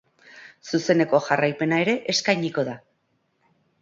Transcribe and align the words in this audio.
Zuzeneko 0.69 1.21
jarraipena 1.27 1.81
ere 1.85 1.95
eskainiko 2.15 2.65
da. 2.71 2.77